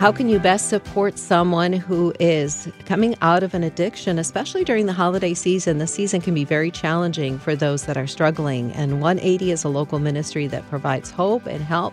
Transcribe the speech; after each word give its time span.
How 0.00 0.10
can 0.10 0.30
you 0.30 0.38
best 0.38 0.70
support 0.70 1.18
someone 1.18 1.74
who 1.74 2.14
is 2.18 2.72
coming 2.86 3.16
out 3.20 3.42
of 3.42 3.52
an 3.52 3.62
addiction, 3.62 4.18
especially 4.18 4.64
during 4.64 4.86
the 4.86 4.94
holiday 4.94 5.34
season? 5.34 5.76
The 5.76 5.86
season 5.86 6.22
can 6.22 6.32
be 6.32 6.42
very 6.42 6.70
challenging 6.70 7.38
for 7.38 7.54
those 7.54 7.84
that 7.84 7.98
are 7.98 8.06
struggling. 8.06 8.72
And 8.72 9.02
180 9.02 9.50
is 9.50 9.62
a 9.62 9.68
local 9.68 9.98
ministry 9.98 10.46
that 10.46 10.66
provides 10.70 11.10
hope 11.10 11.44
and 11.44 11.62
help 11.62 11.92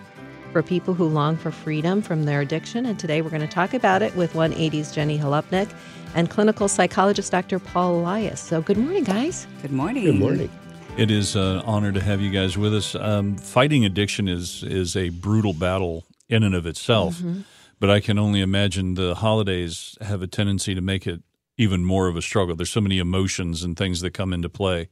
for 0.54 0.64
people 0.64 0.94
who 0.94 1.04
long 1.04 1.36
for 1.36 1.52
freedom 1.52 2.02
from 2.02 2.24
their 2.24 2.40
addiction. 2.40 2.86
And 2.86 2.98
today 2.98 3.22
we're 3.22 3.30
going 3.30 3.42
to 3.42 3.46
talk 3.46 3.74
about 3.74 4.02
it 4.02 4.16
with 4.16 4.32
180's 4.32 4.94
Jenny 4.94 5.20
Halupnik 5.20 5.70
and 6.16 6.30
clinical 6.30 6.70
psychologist 6.70 7.34
Dr. 7.34 7.60
Paul 7.60 8.00
Elias. 8.00 8.40
So, 8.40 8.62
good 8.62 8.78
morning, 8.78 9.04
guys. 9.04 9.48
Good 9.62 9.74
morning. 9.74 10.06
Good 10.06 10.16
morning. 10.16 10.50
It 10.98 11.12
is 11.12 11.36
an 11.36 11.58
honor 11.66 11.92
to 11.92 12.00
have 12.00 12.22
you 12.22 12.30
guys 12.30 12.58
with 12.58 12.74
us. 12.74 12.96
Um, 12.96 13.36
fighting 13.36 13.84
addiction 13.84 14.30
is 14.30 14.64
is 14.64 14.96
a 14.96 15.10
brutal 15.10 15.52
battle 15.52 16.06
in 16.30 16.44
and 16.44 16.56
of 16.56 16.66
itself, 16.66 17.18
mm-hmm. 17.18 17.42
But 17.80 17.90
I 17.90 18.00
can 18.00 18.18
only 18.18 18.42
imagine 18.42 18.96
the 18.96 19.16
holidays 19.16 19.98
have 20.02 20.22
a 20.22 20.28
tendency 20.28 20.74
to 20.76 20.82
make 20.82 21.08
it 21.08 21.22
even 21.58 21.84
more 21.84 22.08
of 22.08 22.16
a 22.16 22.22
struggle. 22.22 22.56
There's 22.56 22.70
so 22.70 22.82
many 22.82 23.00
emotions 23.00 23.64
and 23.64 23.78
things 23.78 24.02
that 24.02 24.12
come 24.12 24.34
into 24.34 24.50
play. 24.50 24.90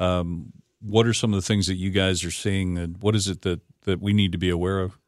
Um, 0.00 0.52
what 0.80 1.06
are 1.06 1.14
some 1.14 1.32
of 1.32 1.40
the 1.40 1.46
things 1.46 1.66
that 1.66 1.76
you 1.76 1.90
guys 1.90 2.24
are 2.24 2.30
seeing? 2.30 2.78
And 2.78 3.00
what 3.02 3.14
is 3.14 3.28
it 3.28 3.42
that 3.42 3.60
that 3.82 4.00
we 4.00 4.12
need 4.12 4.32
to 4.32 4.38
be 4.38 4.50
aware 4.50 4.80
of? 4.80 4.98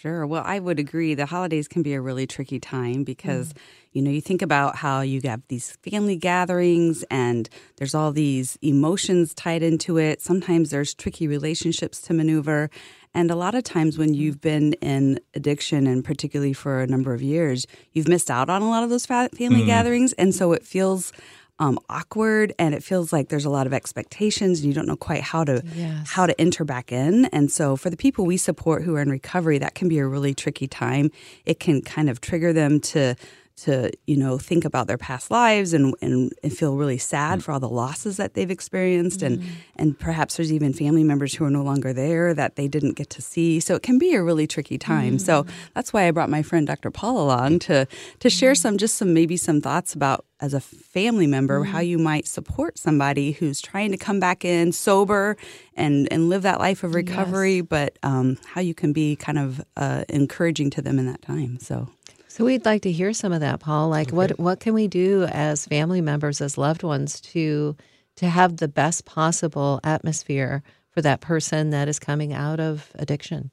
Sure. 0.00 0.26
Well, 0.26 0.42
I 0.44 0.58
would 0.58 0.80
agree. 0.80 1.14
The 1.14 1.24
holidays 1.24 1.68
can 1.68 1.82
be 1.82 1.94
a 1.94 2.00
really 2.00 2.26
tricky 2.26 2.58
time 2.58 3.04
because, 3.04 3.52
mm. 3.52 3.58
you 3.92 4.02
know, 4.02 4.10
you 4.10 4.20
think 4.20 4.42
about 4.42 4.74
how 4.76 5.02
you 5.02 5.20
have 5.24 5.42
these 5.46 5.78
family 5.88 6.16
gatherings 6.16 7.04
and 7.12 7.48
there's 7.76 7.94
all 7.94 8.10
these 8.10 8.58
emotions 8.60 9.32
tied 9.34 9.62
into 9.62 9.96
it. 9.96 10.20
Sometimes 10.20 10.70
there's 10.70 10.94
tricky 10.94 11.28
relationships 11.28 12.00
to 12.02 12.12
maneuver. 12.12 12.70
And 13.14 13.30
a 13.30 13.36
lot 13.36 13.54
of 13.54 13.62
times 13.62 13.96
when 13.96 14.14
you've 14.14 14.40
been 14.40 14.72
in 14.74 15.20
addiction, 15.34 15.86
and 15.86 16.04
particularly 16.04 16.54
for 16.54 16.80
a 16.80 16.88
number 16.88 17.14
of 17.14 17.22
years, 17.22 17.64
you've 17.92 18.08
missed 18.08 18.32
out 18.32 18.50
on 18.50 18.62
a 18.62 18.68
lot 18.68 18.82
of 18.82 18.90
those 18.90 19.06
family 19.06 19.30
mm. 19.38 19.66
gatherings. 19.66 20.12
And 20.14 20.34
so 20.34 20.52
it 20.52 20.66
feels 20.66 21.12
um, 21.58 21.78
awkward 21.88 22.52
and 22.58 22.74
it 22.74 22.82
feels 22.82 23.12
like 23.12 23.28
there's 23.28 23.44
a 23.44 23.50
lot 23.50 23.66
of 23.66 23.72
expectations 23.72 24.60
and 24.60 24.68
you 24.68 24.74
don't 24.74 24.86
know 24.86 24.96
quite 24.96 25.22
how 25.22 25.44
to 25.44 25.62
yes. 25.74 26.10
how 26.10 26.26
to 26.26 26.38
enter 26.40 26.64
back 26.64 26.90
in 26.90 27.26
and 27.26 27.50
so 27.50 27.76
for 27.76 27.90
the 27.90 27.96
people 27.96 28.26
we 28.26 28.36
support 28.36 28.82
who 28.82 28.96
are 28.96 29.02
in 29.02 29.08
recovery 29.08 29.58
that 29.58 29.74
can 29.74 29.88
be 29.88 29.98
a 29.98 30.06
really 30.06 30.34
tricky 30.34 30.66
time 30.66 31.10
it 31.46 31.60
can 31.60 31.80
kind 31.80 32.10
of 32.10 32.20
trigger 32.20 32.52
them 32.52 32.80
to 32.80 33.14
to 33.56 33.90
you 34.06 34.16
know 34.16 34.36
think 34.36 34.64
about 34.64 34.86
their 34.86 34.98
past 34.98 35.30
lives 35.30 35.72
and 35.72 35.94
and, 36.00 36.32
and 36.42 36.56
feel 36.56 36.76
really 36.76 36.98
sad 36.98 37.38
mm. 37.38 37.42
for 37.42 37.52
all 37.52 37.60
the 37.60 37.68
losses 37.68 38.16
that 38.16 38.34
they've 38.34 38.50
experienced 38.50 39.20
mm. 39.20 39.26
and 39.26 39.44
and 39.76 39.98
perhaps 39.98 40.36
there's 40.36 40.52
even 40.52 40.72
family 40.72 41.04
members 41.04 41.34
who 41.34 41.44
are 41.44 41.50
no 41.50 41.62
longer 41.62 41.92
there 41.92 42.34
that 42.34 42.56
they 42.56 42.66
didn't 42.66 42.94
get 42.94 43.10
to 43.10 43.22
see 43.22 43.60
so 43.60 43.74
it 43.74 43.82
can 43.82 43.98
be 43.98 44.14
a 44.14 44.22
really 44.22 44.46
tricky 44.46 44.76
time 44.76 45.16
mm. 45.16 45.20
so 45.20 45.46
that's 45.74 45.92
why 45.92 46.06
I 46.06 46.10
brought 46.10 46.30
my 46.30 46.42
friend 46.42 46.66
Dr. 46.66 46.90
Paul 46.90 47.20
along 47.20 47.60
to 47.60 47.86
to 48.18 48.30
share 48.30 48.52
mm. 48.52 48.58
some 48.58 48.78
just 48.78 48.96
some 48.96 49.14
maybe 49.14 49.36
some 49.36 49.60
thoughts 49.60 49.94
about 49.94 50.24
as 50.40 50.52
a 50.52 50.60
family 50.60 51.28
member 51.28 51.62
how 51.62 51.80
mm. 51.80 51.86
you 51.86 51.98
might 51.98 52.26
support 52.26 52.76
somebody 52.76 53.32
who's 53.32 53.60
trying 53.60 53.92
to 53.92 53.96
come 53.96 54.18
back 54.18 54.44
in 54.44 54.72
sober 54.72 55.36
and 55.76 56.08
and 56.12 56.28
live 56.28 56.42
that 56.42 56.58
life 56.58 56.82
of 56.82 56.94
recovery 56.94 57.56
yes. 57.56 57.66
but 57.68 57.98
um, 58.02 58.36
how 58.46 58.60
you 58.60 58.74
can 58.74 58.92
be 58.92 59.14
kind 59.14 59.38
of 59.38 59.64
uh, 59.76 60.04
encouraging 60.08 60.70
to 60.70 60.82
them 60.82 60.98
in 60.98 61.06
that 61.06 61.22
time 61.22 61.56
so 61.60 61.88
so 62.34 62.44
we'd 62.44 62.64
like 62.64 62.82
to 62.82 62.90
hear 62.90 63.12
some 63.12 63.32
of 63.32 63.42
that, 63.42 63.60
Paul. 63.60 63.90
Like 63.90 64.08
okay. 64.08 64.16
what 64.16 64.38
what 64.40 64.58
can 64.58 64.74
we 64.74 64.88
do 64.88 65.22
as 65.22 65.66
family 65.66 66.00
members, 66.00 66.40
as 66.40 66.58
loved 66.58 66.82
ones 66.82 67.20
to 67.20 67.76
to 68.16 68.28
have 68.28 68.56
the 68.56 68.66
best 68.66 69.04
possible 69.04 69.78
atmosphere 69.84 70.64
for 70.90 71.00
that 71.02 71.20
person 71.20 71.70
that 71.70 71.86
is 71.86 72.00
coming 72.00 72.32
out 72.32 72.58
of 72.58 72.90
addiction? 72.96 73.52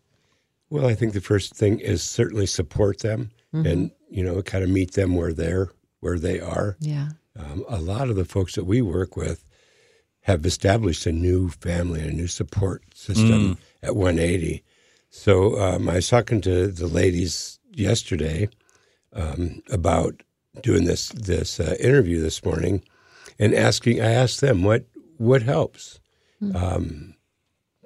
Well, 0.72 0.88
I 0.88 0.96
think 0.96 1.14
the 1.14 1.22
first 1.22 1.54
thing 1.54 1.80
is 1.80 2.02
certainly 2.02 2.48
support 2.48 3.02
them 3.02 3.30
mm-hmm. 3.54 3.68
and 3.68 3.92
you 4.10 4.24
know 4.24 4.42
kind 4.42 4.64
of 4.64 4.72
meet 4.72 4.94
them 4.94 5.16
where 5.16 5.32
they're 5.32 5.70
where 6.00 6.18
they 6.18 6.40
are. 6.40 6.76
Yeah. 6.80 7.10
Um, 7.38 7.64
a 7.70 7.80
lot 7.80 8.10
of 8.10 8.16
the 8.16 8.26
folks 8.26 8.56
that 8.56 8.66
we 8.66 8.82
work 8.82 9.16
with 9.16 9.46
have 10.22 10.44
established 10.44 11.06
a 11.06 11.12
new 11.12 11.50
family 11.50 12.02
and 12.02 12.10
a 12.10 12.16
new 12.16 12.28
support 12.28 12.82
system 12.96 13.56
mm. 13.56 13.58
at 13.84 13.96
180. 13.96 14.64
So 15.12 15.60
um, 15.62 15.88
I 15.88 15.96
was 15.96 16.10
talking 16.10 16.42
to 16.42 16.68
the 16.68 16.88
ladies 16.88 17.60
yesterday, 17.72 18.50
um, 19.14 19.62
about 19.72 20.24
doing 20.62 20.86
this 20.86 21.10
this 21.10 21.60
uh, 21.60 21.76
interview 21.80 22.22
this 22.22 22.44
morning 22.44 22.84
and 23.40 23.54
asking. 23.54 24.02
I 24.02 24.12
asked 24.12 24.42
them 24.42 24.64
what 24.64 24.86
what 25.18 25.44
helps. 25.44 26.00
Mm-hmm. 26.42 26.56
Um, 26.56 27.16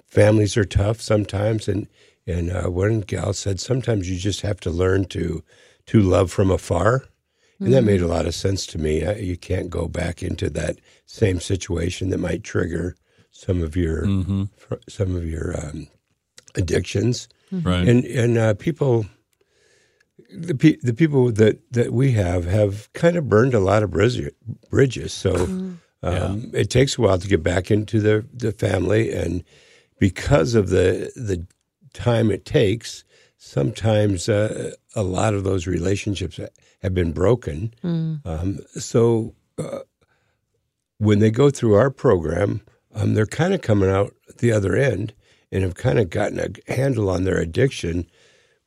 families 0.06 0.56
are 0.56 0.64
tough 0.64 1.00
sometimes, 1.00 1.68
and 1.68 1.88
and 2.26 2.50
uh, 2.50 2.70
one 2.70 3.00
gal 3.00 3.32
said 3.32 3.60
sometimes 3.60 4.10
you 4.10 4.16
just 4.16 4.40
have 4.40 4.60
to 4.60 4.70
learn 4.70 5.04
to 5.06 5.42
to 5.86 6.00
love 6.00 6.30
from 6.30 6.50
afar. 6.50 7.04
And 7.58 7.72
that 7.72 7.84
made 7.84 8.00
a 8.00 8.02
mm-hmm. 8.02 8.12
lot 8.12 8.26
of 8.26 8.34
sense 8.34 8.66
to 8.66 8.78
me. 8.78 9.02
You 9.18 9.38
can't 9.38 9.70
go 9.70 9.88
back 9.88 10.22
into 10.22 10.50
that 10.50 10.76
same 11.06 11.40
situation 11.40 12.10
that 12.10 12.18
might 12.18 12.44
trigger 12.44 12.96
some 13.30 13.62
of 13.62 13.74
your 13.74 14.02
mm-hmm. 14.02 14.44
some 14.90 15.16
of 15.16 15.24
your 15.24 15.58
um, 15.58 15.86
addictions. 16.54 17.28
Right. 17.50 17.88
And 17.88 18.04
and 18.04 18.36
uh, 18.36 18.54
people 18.54 19.06
the 20.34 20.54
pe- 20.54 20.78
the 20.82 20.94
people 20.94 21.30
that, 21.32 21.60
that 21.72 21.92
we 21.92 22.12
have 22.12 22.44
have 22.44 22.92
kind 22.92 23.16
of 23.16 23.28
burned 23.28 23.54
a 23.54 23.60
lot 23.60 23.82
of 23.82 23.90
bridges. 23.90 25.12
So 25.12 25.34
mm-hmm. 25.34 25.74
um, 26.02 26.50
yeah. 26.52 26.60
it 26.60 26.70
takes 26.70 26.98
a 26.98 27.02
while 27.02 27.18
to 27.18 27.28
get 27.28 27.42
back 27.42 27.70
into 27.70 28.00
the 28.00 28.26
the 28.32 28.52
family, 28.52 29.12
and 29.12 29.44
because 29.98 30.54
of 30.54 30.68
the 30.68 31.12
the 31.16 31.46
time 31.92 32.30
it 32.30 32.44
takes, 32.44 33.04
sometimes 33.36 34.28
uh, 34.28 34.72
a 34.94 35.02
lot 35.02 35.34
of 35.34 35.44
those 35.44 35.66
relationships 35.66 36.38
have 36.82 36.94
been 36.94 37.12
broken. 37.12 37.74
Mm. 37.82 38.26
Um, 38.26 38.58
so 38.74 39.34
uh, 39.58 39.80
when 40.98 41.18
they 41.18 41.30
go 41.30 41.50
through 41.50 41.74
our 41.74 41.90
program, 41.90 42.60
um, 42.94 43.14
they're 43.14 43.26
kind 43.26 43.54
of 43.54 43.62
coming 43.62 43.90
out 43.90 44.14
the 44.38 44.52
other 44.52 44.76
end 44.76 45.14
and 45.52 45.62
have 45.62 45.74
kind 45.74 45.98
of 45.98 46.10
gotten 46.10 46.40
a 46.40 46.72
handle 46.72 47.08
on 47.08 47.24
their 47.24 47.38
addiction 47.38 48.06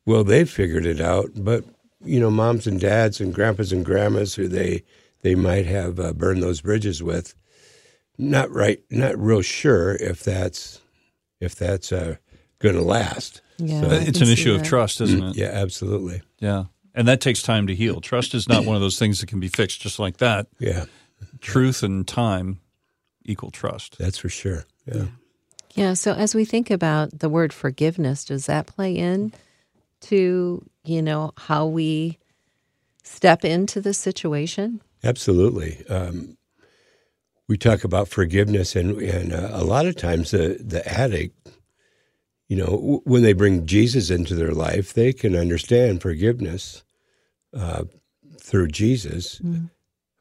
well, 0.09 0.23
they 0.23 0.43
figured 0.43 0.87
it 0.87 0.99
out, 0.99 1.29
but 1.35 1.63
you 2.03 2.19
know, 2.19 2.31
moms 2.31 2.65
and 2.65 2.79
dads 2.79 3.21
and 3.21 3.31
grandpas 3.31 3.71
and 3.71 3.85
grandmas 3.85 4.33
who 4.33 4.47
they 4.47 4.83
they 5.21 5.35
might 5.35 5.67
have 5.67 5.99
uh, 5.99 6.13
burned 6.13 6.41
those 6.41 6.61
bridges 6.61 7.03
with, 7.03 7.35
not 8.17 8.49
right, 8.49 8.81
not 8.89 9.19
real 9.19 9.43
sure 9.43 9.95
if 9.97 10.23
that's 10.23 10.81
if 11.39 11.53
that's 11.53 11.91
uh, 11.91 12.15
going 12.57 12.73
to 12.73 12.81
last. 12.81 13.41
Yeah, 13.59 13.81
so, 13.81 13.89
it's 13.91 14.21
an 14.21 14.29
issue 14.29 14.53
that. 14.53 14.61
of 14.61 14.67
trust, 14.67 14.99
isn't 14.99 15.21
it? 15.21 15.35
Yeah, 15.35 15.51
absolutely. 15.53 16.23
Yeah, 16.39 16.63
and 16.95 17.07
that 17.07 17.21
takes 17.21 17.43
time 17.43 17.67
to 17.67 17.75
heal. 17.75 18.01
Trust 18.01 18.33
is 18.33 18.49
not 18.49 18.65
one 18.65 18.75
of 18.75 18.81
those 18.81 18.97
things 18.97 19.19
that 19.19 19.27
can 19.27 19.39
be 19.39 19.47
fixed 19.47 19.79
just 19.79 19.99
like 19.99 20.17
that. 20.17 20.47
Yeah, 20.57 20.85
truth 21.39 21.83
and 21.83 22.07
time 22.07 22.61
equal 23.25 23.51
trust. 23.51 23.99
That's 23.99 24.17
for 24.17 24.29
sure. 24.29 24.65
Yeah. 24.91 25.05
Yeah. 25.75 25.93
So 25.93 26.13
as 26.13 26.33
we 26.33 26.45
think 26.45 26.71
about 26.71 27.19
the 27.19 27.29
word 27.29 27.53
forgiveness, 27.53 28.25
does 28.25 28.47
that 28.47 28.65
play 28.65 28.95
in? 28.95 29.33
To, 30.01 30.65
you 30.83 31.01
know, 31.01 31.31
how 31.37 31.65
we 31.65 32.17
step 33.03 33.43
into 33.43 33.81
the 33.81 33.93
situation? 33.93 34.81
Absolutely. 35.03 35.85
Um, 35.87 36.37
we 37.47 37.57
talk 37.57 37.83
about 37.83 38.07
forgiveness, 38.07 38.75
and, 38.75 39.01
and 39.01 39.33
uh, 39.33 39.49
a 39.51 39.63
lot 39.63 39.87
of 39.87 39.95
times 39.95 40.31
the, 40.31 40.57
the 40.63 40.87
addict, 40.87 41.49
you 42.47 42.55
know, 42.55 42.65
w- 42.65 43.01
when 43.05 43.23
they 43.23 43.33
bring 43.33 43.65
Jesus 43.65 44.11
into 44.11 44.35
their 44.35 44.51
life, 44.51 44.93
they 44.93 45.13
can 45.13 45.35
understand 45.35 46.01
forgiveness 46.01 46.83
uh, 47.57 47.85
through 48.39 48.67
Jesus, 48.67 49.39
mm. 49.39 49.69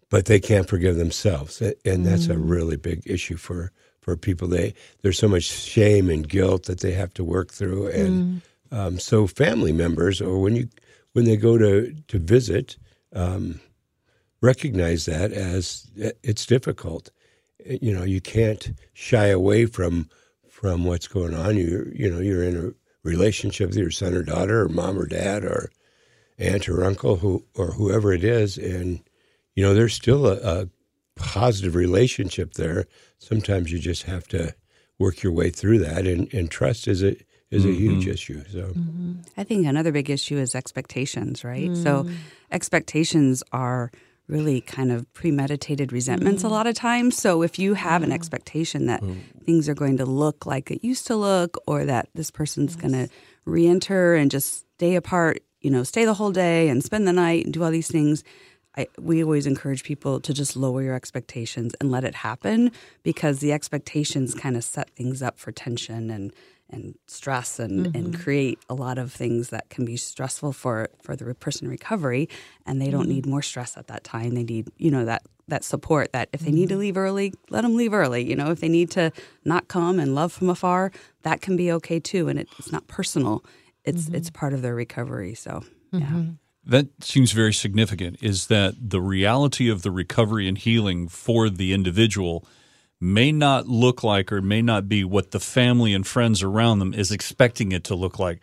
but 0.09 0.25
they 0.25 0.41
can't 0.41 0.69
forgive 0.69 0.97
themselves, 0.97 1.61
and 1.61 2.07
that's 2.07 2.29
mm. 2.29 2.35
a 2.35 2.39
really 2.39 2.77
big 2.77 3.03
issue 3.05 3.37
for 3.37 3.73
for 4.01 4.17
people. 4.17 4.49
They 4.49 4.73
there's 5.03 5.19
so 5.19 5.29
much 5.29 5.45
shame 5.45 6.09
and 6.09 6.27
guilt 6.27 6.65
that 6.65 6.81
they 6.81 6.93
have 6.93 7.13
to 7.15 7.25
work 7.25 7.53
through, 7.53 7.89
and 7.89 8.41
mm. 8.41 8.48
Um, 8.71 8.99
so 8.99 9.27
family 9.27 9.73
members, 9.73 10.21
or 10.21 10.39
when 10.41 10.57
you 10.57 10.69
when 11.13 11.25
they 11.25 11.37
go 11.37 11.59
to 11.59 11.95
to 12.09 12.19
visit, 12.19 12.77
um, 13.13 13.61
recognize 14.41 15.07
that 15.07 15.33
as 15.33 15.91
it's 15.97 16.47
difficult. 16.47 17.11
You 17.65 17.93
know, 17.93 18.05
you 18.05 18.21
can't 18.21 18.73
shy 18.93 19.27
away 19.27 19.67
from 19.67 20.09
from 20.49 20.85
what's 20.85 21.09
going 21.09 21.35
on. 21.35 21.57
You 21.57 21.91
you 21.95 22.11
know, 22.11 22.21
you're 22.21 22.45
in 22.45 22.57
a 22.57 22.73
relationship 23.03 23.71
with 23.71 23.79
your 23.79 23.91
son 23.91 24.15
or 24.15 24.23
daughter, 24.23 24.63
or 24.63 24.69
mom 24.69 24.99
or 24.99 25.07
dad, 25.07 25.45
or 25.45 25.71
aunt 26.39 26.69
or 26.69 26.85
uncle, 26.85 27.17
who 27.17 27.45
or 27.55 27.73
whoever 27.73 28.13
it 28.13 28.25
is, 28.25 28.59
and 28.59 29.01
you 29.55 29.63
know, 29.63 29.75
there's 29.75 29.95
still 29.95 30.27
a, 30.27 30.37
a 30.37 30.69
positive 31.17 31.75
relationship 31.75 32.55
there. 32.55 32.87
Sometimes 33.19 33.73
you 33.73 33.79
just 33.81 34.05
have 34.05 34.29
to 34.29 34.55
work 34.99 35.23
your 35.23 35.33
way 35.33 35.51
through 35.51 35.79
that, 35.81 36.07
and, 36.07 36.33
and 36.33 36.51
trust 36.51 36.87
is 36.87 37.03
a 37.03 37.17
is 37.51 37.63
mm-hmm. 37.63 37.73
a 37.73 37.75
huge 37.75 38.03
mm-hmm. 38.03 38.11
issue. 38.11 38.45
So 38.51 38.61
mm-hmm. 38.61 39.15
I 39.37 39.45
think 39.45 39.67
another 39.67 39.93
big 39.93 40.11
issue 40.11 40.39
is 40.39 40.55
expectations, 40.55 41.45
right? 41.45 41.71
Mm. 41.71 41.83
So 41.83 42.09
expectations 42.51 43.43
are 43.53 43.91
really 44.27 44.61
kind 44.61 44.93
of 44.93 45.11
premeditated 45.15 45.91
resentments 45.91 46.43
mm. 46.43 46.47
a 46.47 46.49
lot 46.49 46.67
of 46.67 46.75
times. 46.75 47.17
So 47.17 47.43
if 47.43 47.59
you 47.59 47.75
have 47.75 48.03
an 48.03 48.13
expectation 48.13 48.87
that 48.87 49.01
mm. 49.01 49.19
things 49.47 49.69
are 49.69 49.75
going 49.75 49.97
to 49.97 50.05
look 50.05 50.45
like 50.45 50.71
it 50.71 50.85
used 50.85 51.07
to 51.07 51.17
look 51.17 51.57
or 51.67 51.87
that 51.87 52.11
this 52.15 52.31
person's 52.31 52.75
yes. 52.75 52.83
going 52.83 52.93
to 52.93 53.09
re-enter 53.47 54.15
and 54.15 54.31
just 54.31 54.67
stay 54.77 54.97
apart 54.97 55.43
you 55.61 55.71
know, 55.71 55.83
stay 55.83 56.05
the 56.05 56.15
whole 56.15 56.33
day 56.33 56.69
and 56.69 56.85
spend 56.85 57.07
the 57.07 57.13
night 57.13 57.45
and 57.45 57.55
do 57.55 57.63
all 57.63 57.71
these 57.71 57.89
things. 57.89 58.23
I, 58.77 58.87
we 58.99 59.25
always 59.25 59.47
encourage 59.47 59.83
people 59.83 60.21
to 60.21 60.33
just 60.33 60.57
lower 60.57 60.83
your 60.83 60.95
expectations 60.95 61.75
and 61.81 61.91
let 61.91 62.05
it 62.05 62.15
happen 62.15 62.71
because 63.03 63.41
the 63.41 63.53
expectations 63.53 64.35
kind 64.35 64.57
of 64.57 64.63
set 64.63 64.91
things 64.91 65.21
up 65.21 65.39
for 65.39 65.51
tension 65.51 66.11
and 66.11 66.33
and 66.71 66.95
stress 67.07 67.59
and, 67.59 67.87
mm-hmm. 67.87 67.97
and 67.97 68.21
create 68.21 68.59
a 68.69 68.75
lot 68.75 68.99
of 68.99 69.13
things 69.13 69.51
that 69.51 69.69
can 69.71 69.85
be 69.85 69.97
stressful 69.97 70.53
for 70.53 70.89
for 71.03 71.17
the 71.17 71.35
person 71.35 71.67
in 71.67 71.71
recovery 71.71 72.29
and 72.67 72.81
they 72.81 72.91
don't 72.91 73.03
mm-hmm. 73.03 73.13
need 73.13 73.27
more 73.27 73.43
stress 73.43 73.77
at 73.77 73.87
that 73.87 74.05
time 74.05 74.35
they 74.35 74.45
need 74.45 74.69
you 74.77 74.91
know 74.91 75.05
that 75.05 75.23
that 75.49 75.65
support 75.65 76.13
that 76.13 76.29
if 76.33 76.41
they 76.41 76.51
need 76.51 76.69
to 76.69 76.75
mm-hmm. 76.75 76.81
leave 76.81 76.97
early 76.97 77.33
let 77.51 77.63
them 77.63 77.75
leave 77.75 77.95
early 77.95 78.23
you 78.23 78.37
know 78.37 78.51
if 78.51 78.61
they 78.61 78.69
need 78.69 78.91
to 78.91 79.11
not 79.45 79.69
come 79.69 79.99
and 79.99 80.15
love 80.15 80.33
from 80.33 80.51
afar 80.51 80.93
that 81.23 81.41
can 81.41 81.57
be 81.57 81.73
okay 81.73 81.99
too 81.99 82.29
and 82.29 82.39
it, 82.39 82.49
it's 82.59 82.73
not 82.73 82.87
personal 82.87 83.45
it's 83.85 84.05
mm-hmm. 84.05 84.17
it's 84.17 84.31
part 84.31 84.53
of 84.53 84.63
their 84.63 84.75
recovery 84.75 85.35
so 85.35 85.63
yeah 85.93 86.01
mm-hmm. 86.01 86.31
that 86.67 86.87
seems 87.03 87.33
very 87.33 87.53
significant 87.53 88.19
is 88.23 88.49
that 88.49 88.75
the 88.79 89.01
reality 89.01 89.71
of 89.71 89.83
the 89.83 89.91
recovery 89.91 90.47
and 90.47 90.59
healing 90.59 91.09
for 91.09 91.49
the 91.49 91.73
individual 91.73 92.47
may 93.01 93.31
not 93.33 93.69
look 93.69 94.03
like 94.03 94.33
or 94.33 94.43
may 94.43 94.63
not 94.63 94.89
be 94.89 95.05
what 95.05 95.31
the 95.31 95.41
family 95.41 95.95
and 95.95 96.07
friends 96.07 96.43
around 96.43 96.79
them 96.79 96.93
is 96.95 97.13
expecting 97.13 97.73
it 97.73 97.85
to 97.85 97.95
look 97.95 98.19
like. 98.19 98.41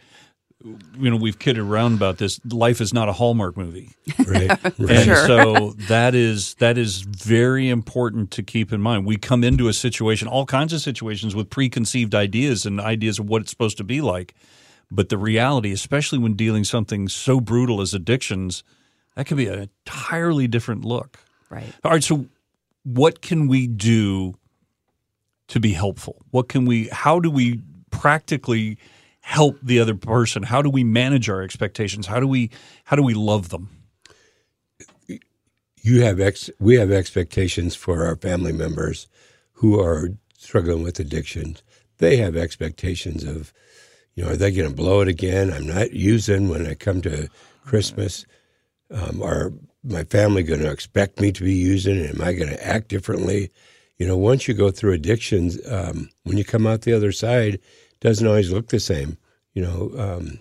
You 0.97 1.11
know, 1.11 1.17
we've 1.17 1.37
kidded 1.37 1.61
around 1.61 1.93
about 1.93 2.17
this. 2.17 2.39
Life 2.45 2.81
is 2.81 2.91
not 2.91 3.07
a 3.07 3.13
Hallmark 3.13 3.55
movie, 3.55 3.91
right? 4.25 4.49
right. 4.49 4.79
And 4.79 5.03
sure. 5.05 5.27
so 5.27 5.69
that 5.89 6.15
is 6.15 6.55
that 6.55 6.77
is 6.77 7.01
very 7.01 7.69
important 7.69 8.31
to 8.31 8.43
keep 8.43 8.73
in 8.73 8.81
mind. 8.81 9.05
We 9.05 9.17
come 9.17 9.43
into 9.43 9.67
a 9.67 9.73
situation, 9.73 10.27
all 10.27 10.45
kinds 10.45 10.73
of 10.73 10.81
situations, 10.81 11.35
with 11.35 11.49
preconceived 11.49 12.15
ideas 12.15 12.65
and 12.65 12.81
ideas 12.81 13.19
of 13.19 13.29
what 13.29 13.43
it's 13.43 13.51
supposed 13.51 13.77
to 13.77 13.83
be 13.83 14.01
like. 14.01 14.33
But 14.89 15.09
the 15.09 15.17
reality, 15.17 15.71
especially 15.71 16.19
when 16.19 16.33
dealing 16.33 16.63
something 16.63 17.09
so 17.09 17.39
brutal 17.39 17.81
as 17.81 17.93
addictions, 17.93 18.63
that 19.15 19.25
can 19.25 19.37
be 19.37 19.47
an 19.47 19.69
entirely 19.85 20.47
different 20.47 20.83
look. 20.85 21.19
Right. 21.49 21.73
All 21.83 21.91
right. 21.91 22.03
So, 22.03 22.25
what 22.83 23.21
can 23.21 23.47
we 23.47 23.67
do 23.67 24.35
to 25.47 25.59
be 25.59 25.71
helpful? 25.71 26.21
What 26.31 26.49
can 26.49 26.65
we, 26.65 26.87
how 26.91 27.19
do 27.19 27.29
we 27.29 27.61
practically 27.91 28.77
help 29.21 29.57
the 29.61 29.79
other 29.79 29.95
person? 29.95 30.43
How 30.43 30.61
do 30.61 30.69
we 30.69 30.83
manage 30.83 31.29
our 31.29 31.41
expectations? 31.41 32.07
How 32.07 32.19
do 32.19 32.27
we, 32.27 32.51
how 32.83 32.95
do 32.95 33.03
we 33.03 33.13
love 33.13 33.49
them? 33.49 33.69
You 35.81 36.01
have 36.01 36.19
ex, 36.19 36.49
we 36.59 36.75
have 36.75 36.91
expectations 36.91 37.75
for 37.75 38.05
our 38.05 38.15
family 38.15 38.51
members 38.51 39.07
who 39.53 39.79
are 39.79 40.09
struggling 40.37 40.83
with 40.83 40.99
addictions. 40.99 41.63
They 41.97 42.17
have 42.17 42.35
expectations 42.35 43.23
of, 43.23 43.53
you 44.15 44.23
know, 44.23 44.31
are 44.31 44.35
they 44.35 44.51
going 44.51 44.69
to 44.69 44.75
blow 44.75 45.01
it 45.01 45.07
again? 45.07 45.51
I'm 45.51 45.67
not 45.67 45.93
using 45.93 46.49
when 46.49 46.65
I 46.65 46.73
come 46.73 47.01
to 47.03 47.29
Christmas. 47.65 48.25
Um, 48.91 49.21
are 49.21 49.53
my 49.83 50.03
family 50.03 50.43
going 50.43 50.61
to 50.61 50.71
expect 50.71 51.19
me 51.19 51.31
to 51.31 51.43
be 51.43 51.53
using? 51.53 51.99
Am 51.99 52.21
I 52.21 52.33
going 52.33 52.49
to 52.49 52.67
act 52.67 52.87
differently? 52.87 53.51
You 53.97 54.07
know, 54.07 54.17
once 54.17 54.47
you 54.47 54.53
go 54.53 54.71
through 54.71 54.93
addictions, 54.93 55.59
um, 55.69 56.09
when 56.23 56.37
you 56.37 56.43
come 56.43 56.67
out 56.67 56.81
the 56.81 56.93
other 56.93 57.11
side, 57.11 57.55
it 57.55 57.99
doesn't 58.01 58.27
always 58.27 58.51
look 58.51 58.67
the 58.67 58.79
same. 58.79 59.17
You 59.53 59.63
know, 59.63 59.91
um, 59.97 60.39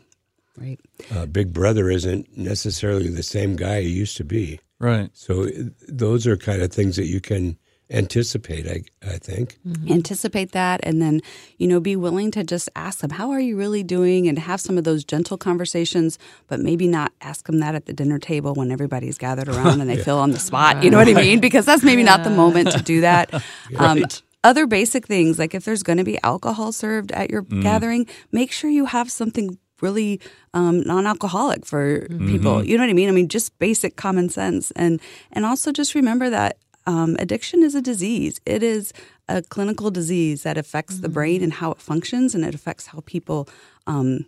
right? 0.56 0.80
Uh, 1.12 1.26
Big 1.26 1.52
Brother 1.52 1.88
isn't 1.90 2.36
necessarily 2.36 3.08
the 3.08 3.22
same 3.22 3.56
guy 3.56 3.82
he 3.82 3.88
used 3.88 4.16
to 4.16 4.24
be. 4.24 4.60
Right. 4.80 5.10
So 5.12 5.48
those 5.88 6.26
are 6.26 6.36
kind 6.36 6.62
of 6.62 6.72
things 6.72 6.96
that 6.96 7.06
you 7.06 7.20
can 7.20 7.56
anticipate 7.94 8.66
i, 8.66 8.82
I 9.06 9.18
think 9.18 9.58
mm-hmm. 9.66 9.92
anticipate 9.92 10.52
that 10.52 10.80
and 10.82 11.00
then 11.00 11.20
you 11.58 11.66
know 11.66 11.80
be 11.80 11.96
willing 11.96 12.30
to 12.32 12.44
just 12.44 12.68
ask 12.74 13.00
them 13.00 13.10
how 13.10 13.30
are 13.30 13.40
you 13.40 13.56
really 13.56 13.82
doing 13.82 14.28
and 14.28 14.38
have 14.38 14.60
some 14.60 14.76
of 14.76 14.84
those 14.84 15.04
gentle 15.04 15.38
conversations 15.38 16.18
but 16.48 16.60
maybe 16.60 16.86
not 16.86 17.12
ask 17.20 17.46
them 17.46 17.58
that 17.60 17.74
at 17.74 17.86
the 17.86 17.92
dinner 17.92 18.18
table 18.18 18.54
when 18.54 18.70
everybody's 18.70 19.18
gathered 19.18 19.48
around 19.54 19.80
and 19.80 19.88
they 19.88 19.98
yeah. 19.98 20.04
feel 20.04 20.18
on 20.18 20.32
the 20.32 20.38
spot 20.38 20.82
you 20.82 20.90
know 20.90 20.98
what 20.98 21.08
i 21.08 21.14
mean 21.14 21.40
because 21.40 21.64
that's 21.64 21.82
maybe 21.82 22.02
yeah. 22.02 22.16
not 22.16 22.24
the 22.24 22.30
moment 22.30 22.70
to 22.72 22.82
do 22.82 23.00
that 23.00 23.32
um, 23.78 24.04
other 24.42 24.66
basic 24.66 25.06
things 25.06 25.38
like 25.38 25.54
if 25.54 25.64
there's 25.64 25.82
going 25.82 25.98
to 25.98 26.04
be 26.04 26.18
alcohol 26.22 26.72
served 26.72 27.12
at 27.12 27.30
your 27.30 27.42
mm. 27.42 27.62
gathering 27.62 28.06
make 28.32 28.50
sure 28.50 28.68
you 28.68 28.86
have 28.86 29.10
something 29.10 29.58
really 29.80 30.20
um, 30.54 30.80
non-alcoholic 30.80 31.66
for 31.66 32.00
mm-hmm. 32.00 32.28
people. 32.28 32.64
You 32.64 32.76
know 32.76 32.84
what 32.84 32.90
I 32.90 32.94
mean? 32.94 33.08
I 33.08 33.12
mean, 33.12 33.28
just 33.28 33.56
basic 33.58 33.96
common 33.96 34.28
sense, 34.28 34.70
and 34.72 35.00
and 35.32 35.44
also 35.44 35.72
just 35.72 35.94
remember 35.94 36.30
that 36.30 36.56
um, 36.86 37.16
addiction 37.18 37.62
is 37.62 37.74
a 37.74 37.82
disease. 37.82 38.40
It 38.44 38.62
is 38.62 38.92
a 39.28 39.42
clinical 39.42 39.90
disease 39.90 40.42
that 40.42 40.58
affects 40.58 40.94
mm-hmm. 40.94 41.02
the 41.02 41.08
brain 41.08 41.42
and 41.42 41.52
how 41.52 41.72
it 41.72 41.80
functions, 41.80 42.34
and 42.34 42.44
it 42.44 42.54
affects 42.54 42.88
how 42.88 43.02
people 43.06 43.48
um, 43.86 44.26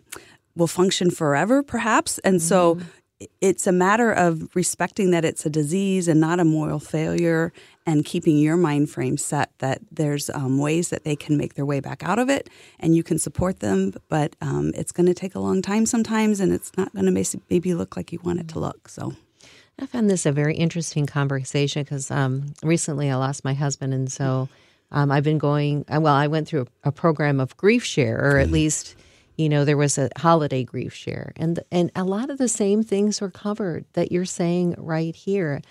will 0.55 0.67
function 0.67 1.11
forever, 1.11 1.61
perhaps. 1.63 2.17
And 2.19 2.37
mm-hmm. 2.37 2.47
so 2.47 2.79
it's 3.41 3.65
a 3.65 3.71
matter 3.71 4.11
of 4.11 4.55
respecting 4.55 5.11
that 5.11 5.25
it's 5.25 5.45
a 5.45 5.49
disease 5.49 6.07
and 6.07 6.19
not 6.19 6.39
a 6.39 6.45
moral 6.45 6.79
failure 6.79 7.51
and 7.85 8.05
keeping 8.05 8.37
your 8.37 8.57
mind 8.57 8.89
frame 8.89 9.17
set 9.17 9.49
that 9.57 9.81
there's 9.91 10.29
um, 10.29 10.59
ways 10.59 10.89
that 10.89 11.03
they 11.03 11.15
can 11.15 11.35
make 11.35 11.55
their 11.55 11.65
way 11.65 11.79
back 11.79 12.03
out 12.03 12.19
of 12.19 12.29
it 12.29 12.47
and 12.79 12.95
you 12.95 13.01
can 13.01 13.17
support 13.17 13.59
them 13.59 13.91
but 14.07 14.35
um, 14.41 14.71
it's 14.75 14.91
going 14.91 15.07
to 15.07 15.15
take 15.15 15.33
a 15.33 15.39
long 15.39 15.63
time 15.63 15.85
sometimes 15.85 16.39
and 16.39 16.53
it's 16.53 16.71
not 16.77 16.93
going 16.93 17.11
to 17.11 17.39
maybe 17.49 17.73
look 17.73 17.97
like 17.97 18.11
you 18.11 18.19
want 18.23 18.39
it 18.39 18.47
to 18.47 18.59
look 18.59 18.87
so 18.87 19.13
I 19.79 19.85
found 19.85 20.09
this 20.09 20.25
a 20.25 20.31
very 20.31 20.55
interesting 20.55 21.05
conversation 21.05 21.83
because 21.83 22.09
um, 22.09 22.53
recently 22.63 23.11
I 23.11 23.15
lost 23.15 23.45
my 23.45 23.53
husband, 23.53 23.93
and 23.93 24.11
so 24.11 24.49
um, 24.91 25.11
I've 25.11 25.23
been 25.23 25.37
going. 25.37 25.85
Uh, 25.87 25.99
well, 26.01 26.15
I 26.15 26.27
went 26.27 26.47
through 26.47 26.67
a, 26.83 26.89
a, 26.89 26.91
program 26.91 27.39
of 27.39 27.55
grief 27.57 27.83
share, 27.83 28.17
or 28.17 28.37
at 28.39 28.49
mm. 28.49 28.53
least, 28.53 28.95
you 29.37 29.49
know, 29.49 29.65
there 29.65 29.77
was 29.77 29.99
a 29.99 30.09
holiday 30.17 30.63
grief 30.63 30.93
share, 30.93 31.31
and 31.35 31.59
and 31.71 31.91
a 31.95 32.03
lot 32.03 32.31
of 32.31 32.39
the 32.39 32.47
same 32.47 32.81
things 32.81 33.21
were 33.21 33.29
covered 33.29 33.85
that 33.93 34.11
you're 34.11 34.25
saying 34.25 34.73
right 34.79 35.15
here, 35.15 35.61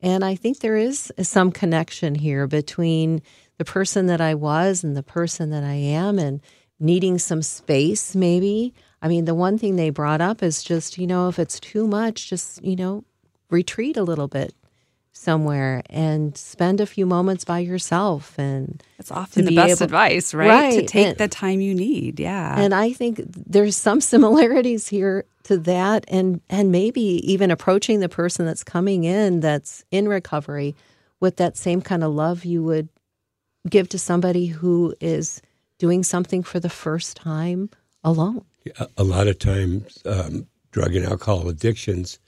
and 0.00 0.24
I 0.24 0.34
think 0.34 0.58
there 0.58 0.76
is 0.76 1.12
some 1.22 1.52
connection 1.52 2.16
here 2.16 2.48
between 2.48 3.22
the 3.58 3.64
person 3.64 4.06
that 4.06 4.20
I 4.20 4.34
was 4.34 4.82
and 4.82 4.96
the 4.96 5.04
person 5.04 5.50
that 5.50 5.62
I 5.62 5.74
am, 5.74 6.18
and 6.18 6.40
needing 6.80 7.18
some 7.18 7.42
space, 7.42 8.16
maybe. 8.16 8.74
I 9.00 9.08
mean, 9.08 9.24
the 9.24 9.34
one 9.34 9.56
thing 9.56 9.76
they 9.76 9.90
brought 9.90 10.20
up 10.20 10.42
is 10.42 10.62
just, 10.62 10.98
you 10.98 11.06
know, 11.06 11.28
if 11.28 11.38
it's 11.38 11.58
too 11.60 11.86
much, 11.86 12.28
just, 12.28 12.62
you 12.64 12.76
know, 12.76 13.04
retreat 13.52 13.96
a 13.96 14.02
little 14.02 14.28
bit 14.28 14.54
somewhere 15.12 15.82
and 15.90 16.36
spend 16.36 16.80
a 16.80 16.86
few 16.86 17.04
moments 17.04 17.44
by 17.44 17.58
yourself 17.58 18.38
and 18.38 18.82
it's 18.98 19.10
often 19.10 19.44
the 19.44 19.54
best 19.54 19.72
able, 19.72 19.84
advice 19.84 20.32
right? 20.32 20.48
right? 20.48 20.80
to 20.80 20.86
take 20.86 21.06
and, 21.08 21.18
the 21.18 21.28
time 21.28 21.60
you 21.60 21.74
need 21.74 22.18
yeah 22.18 22.58
and 22.58 22.74
i 22.74 22.92
think 22.92 23.20
there's 23.26 23.76
some 23.76 24.00
similarities 24.00 24.88
here 24.88 25.26
to 25.42 25.58
that 25.58 26.04
and 26.08 26.40
and 26.48 26.72
maybe 26.72 27.00
even 27.30 27.50
approaching 27.50 28.00
the 28.00 28.08
person 28.08 28.46
that's 28.46 28.64
coming 28.64 29.04
in 29.04 29.40
that's 29.40 29.84
in 29.90 30.08
recovery 30.08 30.74
with 31.20 31.36
that 31.36 31.58
same 31.58 31.82
kind 31.82 32.02
of 32.02 32.10
love 32.10 32.46
you 32.46 32.62
would 32.62 32.88
give 33.68 33.88
to 33.90 33.98
somebody 33.98 34.46
who 34.46 34.94
is 34.98 35.42
doing 35.78 36.02
something 36.02 36.42
for 36.42 36.58
the 36.58 36.70
first 36.70 37.18
time 37.18 37.68
alone 38.02 38.44
a 38.96 39.04
lot 39.04 39.26
of 39.26 39.38
times 39.38 39.98
um, 40.06 40.46
drug 40.70 40.96
and 40.96 41.04
alcohol 41.04 41.48
addictions 41.48 42.18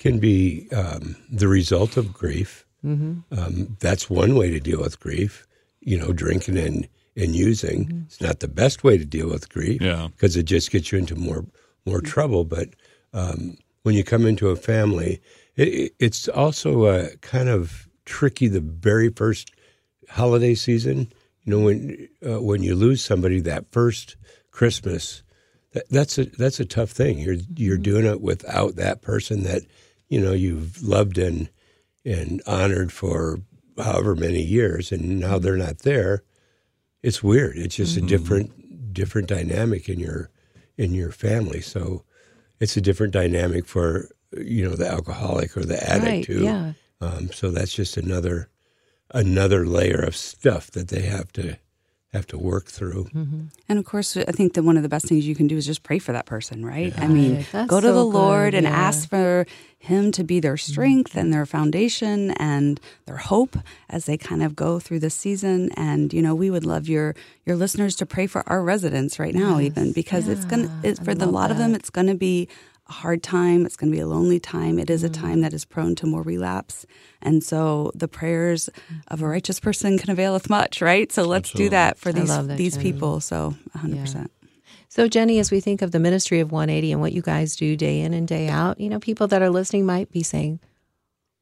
can 0.00 0.18
be 0.18 0.68
um, 0.72 1.14
the 1.30 1.46
result 1.46 1.96
of 1.96 2.12
grief. 2.12 2.66
Mm-hmm. 2.84 3.38
Um, 3.38 3.76
that's 3.78 4.10
one 4.10 4.34
way 4.34 4.50
to 4.50 4.58
deal 4.58 4.80
with 4.80 4.98
grief. 4.98 5.46
You 5.80 5.98
know, 5.98 6.12
drinking 6.12 6.58
and 6.58 6.88
and 7.16 7.36
using. 7.36 7.86
Mm-hmm. 7.86 8.02
It's 8.06 8.20
not 8.20 8.40
the 8.40 8.48
best 8.48 8.82
way 8.82 8.98
to 8.98 9.04
deal 9.04 9.28
with 9.28 9.48
grief 9.48 9.78
because 9.78 10.36
yeah. 10.36 10.40
it 10.40 10.46
just 10.46 10.70
gets 10.70 10.90
you 10.90 10.98
into 10.98 11.14
more 11.14 11.44
more 11.86 12.00
trouble. 12.00 12.44
But 12.44 12.70
um, 13.12 13.56
when 13.82 13.94
you 13.94 14.02
come 14.02 14.26
into 14.26 14.48
a 14.48 14.56
family, 14.56 15.20
it, 15.56 15.92
it's 15.98 16.28
also 16.28 16.84
uh, 16.84 17.08
kind 17.20 17.48
of 17.48 17.88
tricky. 18.04 18.48
The 18.48 18.60
very 18.60 19.10
first 19.10 19.52
holiday 20.08 20.54
season, 20.54 21.12
you 21.44 21.52
know, 21.52 21.64
when 21.64 22.08
uh, 22.26 22.40
when 22.40 22.62
you 22.62 22.74
lose 22.74 23.02
somebody, 23.02 23.40
that 23.40 23.70
first 23.70 24.16
Christmas, 24.50 25.22
that, 25.72 25.88
that's 25.90 26.18
a 26.18 26.24
that's 26.24 26.60
a 26.60 26.64
tough 26.64 26.90
thing. 26.90 27.18
You're 27.18 27.36
you're 27.56 27.76
mm-hmm. 27.76 27.82
doing 27.82 28.06
it 28.06 28.20
without 28.20 28.76
that 28.76 29.02
person 29.02 29.42
that 29.44 29.62
you 30.10 30.20
know 30.20 30.32
you've 30.32 30.82
loved 30.82 31.16
and 31.16 31.48
and 32.04 32.42
honored 32.46 32.92
for 32.92 33.38
however 33.78 34.14
many 34.14 34.42
years, 34.42 34.92
and 34.92 35.20
now 35.20 35.38
they're 35.38 35.56
not 35.56 35.80
there. 35.80 36.22
It's 37.02 37.22
weird. 37.22 37.56
It's 37.56 37.76
just 37.76 37.96
mm-hmm. 37.96 38.04
a 38.04 38.08
different 38.08 38.92
different 38.92 39.28
dynamic 39.28 39.88
in 39.88 39.98
your 39.98 40.30
in 40.76 40.92
your 40.92 41.12
family. 41.12 41.62
So 41.62 42.04
it's 42.58 42.76
a 42.76 42.80
different 42.80 43.14
dynamic 43.14 43.66
for 43.66 44.10
you 44.36 44.68
know 44.68 44.76
the 44.76 44.88
alcoholic 44.88 45.56
or 45.56 45.64
the 45.64 45.82
addict 45.82 46.04
right, 46.04 46.24
too. 46.24 46.42
Yeah. 46.42 46.72
Um, 47.00 47.32
so 47.32 47.50
that's 47.50 47.72
just 47.72 47.96
another 47.96 48.50
another 49.12 49.66
layer 49.66 50.00
of 50.00 50.14
stuff 50.14 50.70
that 50.72 50.88
they 50.88 51.02
have 51.02 51.32
to 51.32 51.56
have 52.12 52.26
to 52.26 52.38
work 52.38 52.66
through. 52.66 53.04
Mm-hmm. 53.14 53.40
And 53.68 53.78
of 53.78 53.84
course, 53.84 54.16
I 54.16 54.32
think 54.32 54.54
that 54.54 54.64
one 54.64 54.76
of 54.76 54.82
the 54.82 54.88
best 54.88 55.06
things 55.06 55.26
you 55.26 55.36
can 55.36 55.46
do 55.46 55.56
is 55.56 55.64
just 55.64 55.84
pray 55.84 56.00
for 56.00 56.12
that 56.12 56.26
person, 56.26 56.66
right? 56.66 56.92
Yeah. 56.96 57.04
I 57.04 57.06
mean, 57.06 57.46
right. 57.52 57.68
go 57.68 57.80
to 57.80 57.86
so 57.86 57.94
the 57.94 58.04
Lord 58.04 58.52
good, 58.52 58.58
and 58.58 58.64
yeah. 58.64 58.72
ask 58.72 59.08
for 59.08 59.46
Him 59.78 60.10
to 60.12 60.24
be 60.24 60.40
their 60.40 60.56
strength 60.56 61.10
mm-hmm. 61.10 61.20
and 61.20 61.32
their 61.32 61.46
foundation 61.46 62.32
and 62.32 62.80
their 63.06 63.18
hope 63.18 63.56
as 63.88 64.06
they 64.06 64.16
kind 64.16 64.42
of 64.42 64.56
go 64.56 64.80
through 64.80 64.98
this 65.00 65.14
season. 65.14 65.70
And 65.76 66.12
you 66.12 66.20
know, 66.20 66.34
we 66.34 66.50
would 66.50 66.66
love 66.66 66.88
your 66.88 67.14
your 67.46 67.54
listeners 67.54 67.94
to 67.96 68.06
pray 68.06 68.26
for 68.26 68.42
our 68.48 68.62
residents 68.62 69.20
right 69.20 69.34
now, 69.34 69.58
yes. 69.58 69.66
even 69.66 69.92
because 69.92 70.26
yeah. 70.26 70.32
it's 70.32 70.44
gonna 70.44 70.80
it's, 70.82 70.98
for 70.98 71.14
the, 71.14 71.26
a 71.26 71.26
lot 71.26 71.48
that. 71.48 71.52
of 71.52 71.58
them, 71.58 71.76
it's 71.76 71.90
going 71.90 72.08
to 72.08 72.16
be 72.16 72.48
a 72.90 72.92
hard 72.92 73.22
time. 73.22 73.64
It's 73.64 73.76
going 73.76 73.90
to 73.90 73.96
be 73.96 74.00
a 74.00 74.06
lonely 74.06 74.40
time. 74.40 74.78
It 74.78 74.90
is 74.90 75.02
a 75.02 75.08
mm. 75.08 75.14
time 75.14 75.40
that 75.40 75.54
is 75.54 75.64
prone 75.64 75.94
to 75.96 76.06
more 76.06 76.22
relapse. 76.22 76.84
And 77.22 77.42
so 77.42 77.92
the 77.94 78.08
prayers 78.08 78.68
of 79.08 79.22
a 79.22 79.28
righteous 79.28 79.60
person 79.60 79.96
can 79.96 80.10
availeth 80.10 80.50
much, 80.50 80.82
right? 80.82 81.10
So 81.10 81.22
let's 81.22 81.50
Absolutely. 81.50 81.66
do 81.66 81.70
that 81.70 81.98
for 81.98 82.12
these 82.12 82.28
that, 82.28 82.56
these 82.56 82.76
Jenny. 82.76 82.92
people. 82.92 83.20
So 83.20 83.54
100%. 83.78 84.14
Yeah. 84.14 84.26
So, 84.88 85.06
Jenny, 85.06 85.38
as 85.38 85.52
we 85.52 85.60
think 85.60 85.82
of 85.82 85.92
the 85.92 86.00
ministry 86.00 86.40
of 86.40 86.50
180 86.50 86.90
and 86.90 87.00
what 87.00 87.12
you 87.12 87.22
guys 87.22 87.54
do 87.54 87.76
day 87.76 88.00
in 88.00 88.12
and 88.12 88.26
day 88.26 88.48
out, 88.48 88.80
you 88.80 88.88
know, 88.88 88.98
people 88.98 89.28
that 89.28 89.40
are 89.40 89.48
listening 89.48 89.86
might 89.86 90.10
be 90.10 90.24
saying, 90.24 90.58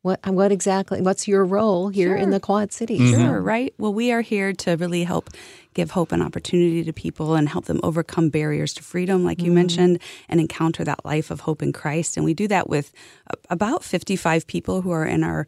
"What? 0.03 0.21
What 0.27 0.53
exactly? 0.53 1.01
What's 1.01 1.27
your 1.27 1.45
role 1.45 1.89
here 1.89 2.15
in 2.17 2.31
the 2.31 2.41
Quad 2.41 2.73
Cities?" 2.73 3.11
Sure, 3.11 3.41
right? 3.41 3.75
Well, 3.79 3.93
we 3.95 4.13
are 4.13 4.21
here 4.21 4.53
to 4.53 4.77
really 4.77 5.05
help 5.05 5.31
give 5.75 5.93
hope 5.93 6.13
and 6.13 6.23
opportunity 6.23 6.83
to 6.85 6.93
people 6.93 7.35
and 7.35 7.49
help 7.49 7.67
them 7.67 7.81
overcome 7.83 8.31
barriers 8.31 8.75
to 8.75 8.83
freedom, 8.83 9.25
like 9.25 9.43
you 9.43 9.53
mentioned, 9.53 10.01
and 10.29 10.41
encounter 10.41 10.83
that 10.85 11.05
life 11.05 11.31
of 11.31 11.41
hope 11.41 11.63
in 11.63 11.73
Christ. 11.73 12.17
And 12.17 12.25
we 12.25 12.35
do 12.35 12.49
that 12.49 12.69
with 12.69 12.93
uh, 13.31 13.37
about 13.49 13.85
55 13.85 14.47
people 14.47 14.83
who 14.83 14.91
are 14.91 15.07
in 15.07 15.23
our 15.23 15.47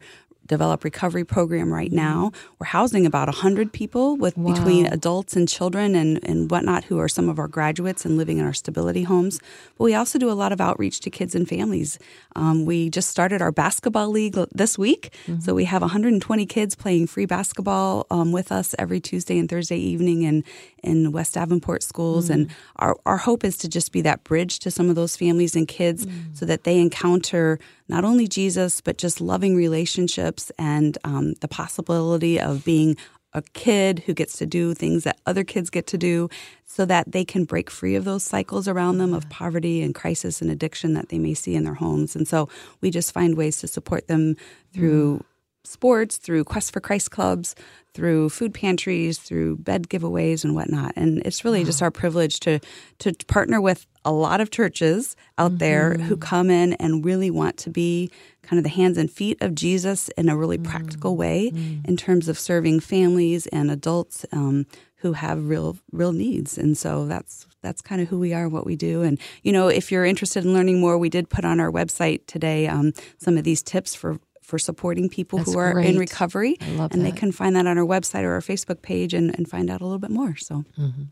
develop 0.51 0.83
recovery 0.83 1.23
program 1.23 1.73
right 1.73 1.93
now. 1.93 2.31
We're 2.59 2.67
housing 2.67 3.05
about 3.05 3.29
100 3.29 3.71
people 3.71 4.17
with 4.17 4.35
between 4.35 4.85
adults 4.85 5.37
and 5.37 5.47
children 5.47 5.95
and, 5.95 6.19
and 6.27 6.51
whatnot 6.51 6.83
who 6.83 6.99
are 6.99 7.07
some 7.07 7.29
of 7.29 7.39
our 7.39 7.47
graduates 7.47 8.05
and 8.05 8.17
living 8.17 8.37
in 8.37 8.45
our 8.45 8.53
stability 8.53 9.03
homes. 9.03 9.39
But 9.77 9.85
we 9.85 9.95
also 9.95 10.19
do 10.19 10.29
a 10.29 10.33
lot 10.33 10.51
of 10.51 10.59
outreach 10.59 10.99
to 11.01 11.09
kids 11.09 11.35
and 11.35 11.47
families. 11.47 11.97
Um, 12.35 12.65
we 12.65 12.89
just 12.89 13.09
started 13.09 13.41
our 13.41 13.53
basketball 13.53 14.09
league 14.09 14.35
this 14.51 14.77
week. 14.77 15.13
So 15.39 15.53
we 15.53 15.63
have 15.65 15.81
120 15.81 16.45
kids 16.45 16.75
playing 16.75 17.07
free 17.07 17.25
basketball 17.25 18.05
um, 18.11 18.33
with 18.33 18.51
us 18.51 18.75
every 18.77 18.99
tuesday 18.99 19.39
and 19.39 19.47
thursday 19.47 19.77
evening 19.77 20.23
in, 20.23 20.43
in 20.83 21.13
west 21.13 21.35
davenport 21.35 21.81
schools. 21.81 22.29
And 22.29 22.49
our, 22.75 22.97
our 23.05 23.17
hope 23.17 23.45
is 23.45 23.55
to 23.59 23.69
just 23.69 23.93
be 23.93 24.01
that 24.01 24.25
bridge 24.25 24.59
to 24.59 24.69
some 24.69 24.89
of 24.89 24.95
those 24.95 25.15
families 25.15 25.55
and 25.55 25.65
kids 25.65 26.05
so 26.33 26.45
that 26.45 26.65
they 26.65 26.77
encounter 26.77 27.57
not 27.91 28.03
only 28.03 28.27
jesus 28.27 28.81
but 28.81 28.97
just 28.97 29.21
loving 29.21 29.55
relationships 29.55 30.51
and 30.57 30.97
um, 31.03 31.33
the 31.41 31.47
possibility 31.47 32.39
of 32.39 32.65
being 32.65 32.97
a 33.33 33.41
kid 33.53 33.99
who 33.99 34.13
gets 34.13 34.37
to 34.37 34.45
do 34.45 34.73
things 34.73 35.03
that 35.03 35.19
other 35.25 35.43
kids 35.43 35.69
get 35.69 35.87
to 35.87 35.97
do 35.97 36.29
so 36.65 36.85
that 36.85 37.11
they 37.11 37.23
can 37.23 37.45
break 37.45 37.69
free 37.69 37.95
of 37.95 38.05
those 38.05 38.23
cycles 38.23 38.67
around 38.67 38.97
them 38.97 39.13
of 39.13 39.29
poverty 39.29 39.81
and 39.81 39.95
crisis 39.95 40.41
and 40.41 40.51
addiction 40.51 40.93
that 40.93 41.09
they 41.09 41.19
may 41.19 41.33
see 41.33 41.55
in 41.55 41.63
their 41.63 41.73
homes. 41.73 42.15
And 42.15 42.27
so 42.27 42.49
we 42.81 42.91
just 42.91 43.13
find 43.13 43.35
ways 43.35 43.57
to 43.57 43.67
support 43.67 44.07
them 44.07 44.35
through 44.73 45.23
sports, 45.63 46.17
through 46.17 46.43
Quest 46.43 46.73
for 46.73 46.79
Christ 46.79 47.11
clubs, 47.11 47.55
through 47.93 48.29
food 48.29 48.53
pantries, 48.53 49.17
through 49.17 49.57
bed 49.57 49.89
giveaways 49.89 50.43
and 50.43 50.55
whatnot. 50.55 50.93
And 50.95 51.21
it's 51.25 51.43
really 51.43 51.63
just 51.63 51.81
our 51.81 51.91
privilege 51.91 52.39
to 52.41 52.59
to 52.99 53.13
partner 53.27 53.59
with 53.59 53.85
a 54.03 54.11
lot 54.11 54.41
of 54.41 54.49
churches 54.49 55.15
out 55.37 55.59
there 55.59 55.93
who 55.95 56.17
come 56.17 56.49
in 56.49 56.73
and 56.73 57.05
really 57.05 57.29
want 57.29 57.57
to 57.57 57.69
be 57.69 58.09
kind 58.41 58.57
of 58.57 58.63
the 58.63 58.69
hands 58.69 58.97
and 58.97 59.11
feet 59.11 59.37
of 59.41 59.53
Jesus 59.53 60.09
in 60.09 60.29
a 60.29 60.35
really 60.35 60.57
practical 60.57 61.15
way 61.15 61.51
in 61.85 61.97
terms 61.97 62.27
of 62.27 62.39
serving 62.39 62.79
families 62.79 63.45
and 63.47 63.69
adults 63.69 64.25
um, 64.31 64.65
who 64.95 65.13
have 65.13 65.47
real 65.47 65.77
real 65.91 66.13
needs. 66.13 66.57
And 66.57 66.77
so 66.77 67.05
that's 67.05 67.45
that's 67.61 67.81
kind 67.81 68.01
of 68.01 68.07
who 68.07 68.19
we 68.19 68.33
are, 68.33 68.49
what 68.49 68.65
we 68.65 68.75
do. 68.75 69.01
And 69.01 69.19
you 69.43 69.51
know, 69.51 69.67
if 69.67 69.91
you're 69.91 70.05
interested 70.05 70.45
in 70.45 70.53
learning 70.53 70.79
more, 70.79 70.97
we 70.97 71.09
did 71.09 71.29
put 71.29 71.45
on 71.45 71.59
our 71.59 71.71
website 71.71 72.25
today 72.25 72.67
um, 72.67 72.93
some 73.17 73.37
of 73.37 73.43
these 73.43 73.61
tips 73.61 73.93
for 73.93 74.17
for 74.51 74.59
supporting 74.59 75.07
people 75.07 75.39
That's 75.39 75.53
who 75.53 75.59
are 75.59 75.71
great. 75.71 75.87
in 75.87 75.97
recovery. 75.97 76.57
I 76.59 76.71
love 76.71 76.91
and 76.91 77.05
they 77.05 77.13
can 77.13 77.31
find 77.31 77.55
that 77.55 77.65
on 77.65 77.77
our 77.77 77.85
website 77.85 78.23
or 78.23 78.33
our 78.33 78.41
Facebook 78.41 78.81
page 78.81 79.13
and, 79.13 79.33
and 79.37 79.49
find 79.49 79.69
out 79.69 79.79
a 79.79 79.85
little 79.85 79.97
bit 79.97 80.11
more. 80.11 80.35
So 80.35 80.65
mm-hmm. 80.77 81.03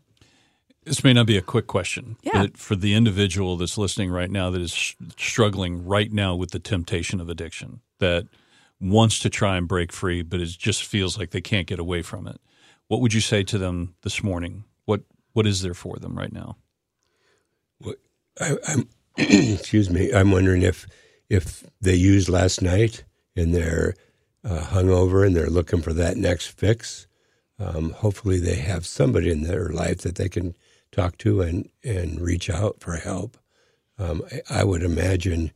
This 0.84 1.02
may 1.02 1.14
not 1.14 1.26
be 1.26 1.38
a 1.38 1.42
quick 1.42 1.66
question, 1.66 2.16
Yeah. 2.22 2.32
but 2.42 2.58
for 2.58 2.76
the 2.76 2.94
individual 2.94 3.56
that's 3.56 3.78
listening 3.78 4.10
right 4.10 4.30
now 4.30 4.50
that 4.50 4.60
is 4.60 4.72
sh- 4.72 4.94
struggling 5.16 5.86
right 5.86 6.12
now 6.12 6.34
with 6.34 6.50
the 6.50 6.58
temptation 6.58 7.18
of 7.20 7.28
addiction, 7.30 7.80
that 7.98 8.26
wants 8.78 9.18
to 9.20 9.30
try 9.30 9.56
and 9.56 9.66
break 9.66 9.90
free, 9.92 10.20
but 10.22 10.40
it 10.40 10.48
just 10.48 10.84
feels 10.84 11.18
like 11.18 11.30
they 11.30 11.40
can't 11.40 11.66
get 11.66 11.78
away 11.78 12.02
from 12.02 12.26
it, 12.26 12.40
what 12.88 13.00
would 13.00 13.14
you 13.14 13.20
say 13.20 13.42
to 13.44 13.56
them 13.56 13.94
this 14.02 14.22
morning? 14.22 14.64
What 14.84 15.02
What 15.32 15.46
is 15.46 15.62
there 15.62 15.74
for 15.74 15.96
them 15.96 16.18
right 16.18 16.32
now? 16.32 16.56
I, 18.40 18.56
I'm, 18.68 18.88
excuse 19.16 19.88
me. 19.90 20.12
I'm 20.12 20.30
wondering 20.30 20.62
if 20.62 20.86
if 21.28 21.64
they 21.80 21.94
used 21.94 22.28
last 22.28 22.60
night 22.62 23.04
and 23.36 23.54
they're 23.54 23.94
uh, 24.44 24.60
hungover 24.60 25.26
and 25.26 25.36
they're 25.36 25.50
looking 25.50 25.82
for 25.82 25.92
that 25.92 26.16
next 26.16 26.48
fix. 26.48 27.06
Um, 27.58 27.90
hopefully, 27.90 28.38
they 28.38 28.56
have 28.56 28.86
somebody 28.86 29.30
in 29.30 29.42
their 29.42 29.68
life 29.68 29.98
that 29.98 30.16
they 30.16 30.28
can 30.28 30.56
talk 30.92 31.18
to 31.18 31.42
and 31.42 31.68
and 31.84 32.20
reach 32.20 32.48
out 32.48 32.80
for 32.80 32.96
help. 32.96 33.36
Um, 33.98 34.22
I, 34.50 34.60
I 34.60 34.64
would 34.64 34.82
imagine 34.82 35.52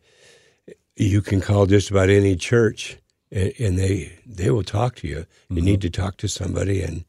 you 0.97 1.23
can 1.23 1.41
call 1.41 1.67
just 1.67 1.91
about 1.91 2.11
any 2.11 2.37
church 2.37 2.99
and, 3.31 3.53
and 3.59 3.79
they 3.79 4.19
they 4.27 4.51
will 4.51 4.63
talk 4.63 4.97
to 4.97 5.09
you. 5.09 5.27
You 5.51 5.63
need 5.63 5.81
to 5.83 5.91
talk 5.91 6.17
to 6.19 6.29
somebody, 6.29 6.83
and 6.83 7.05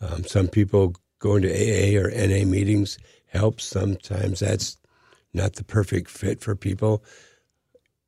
um, 0.00 0.24
some 0.24 0.48
people 0.48 0.94
going 1.18 1.42
to 1.42 1.50
AA 1.50 2.00
or 2.00 2.10
NA 2.10 2.44
meetings 2.44 2.98
helps. 3.26 3.64
Sometimes 3.64 4.40
that's 4.40 4.76
not 5.34 5.54
the 5.54 5.64
perfect 5.64 6.10
fit 6.10 6.40
for 6.40 6.54
people. 6.56 7.02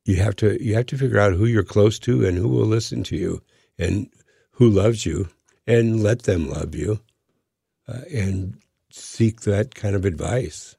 You 0.05 0.15
have 0.17 0.35
to 0.37 0.61
you 0.63 0.75
have 0.75 0.87
to 0.87 0.97
figure 0.97 1.19
out 1.19 1.33
who 1.33 1.45
you're 1.45 1.63
close 1.63 1.99
to 1.99 2.25
and 2.25 2.37
who 2.37 2.47
will 2.47 2.65
listen 2.65 3.03
to 3.03 3.15
you 3.15 3.41
and 3.77 4.09
who 4.51 4.69
loves 4.69 5.05
you 5.05 5.29
and 5.67 6.01
let 6.01 6.23
them 6.23 6.49
love 6.49 6.75
you 6.75 6.99
uh, 7.87 8.01
and 8.13 8.57
seek 8.89 9.41
that 9.41 9.75
kind 9.75 9.95
of 9.95 10.05
advice. 10.05 10.75